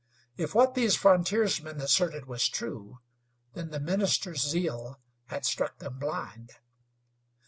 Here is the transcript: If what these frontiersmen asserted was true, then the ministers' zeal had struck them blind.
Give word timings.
If 0.35 0.55
what 0.55 0.73
these 0.73 0.95
frontiersmen 0.95 1.79
asserted 1.79 2.25
was 2.25 2.49
true, 2.49 3.01
then 3.53 3.69
the 3.69 3.79
ministers' 3.79 4.41
zeal 4.41 4.99
had 5.25 5.45
struck 5.45 5.77
them 5.77 5.99
blind. 5.99 6.53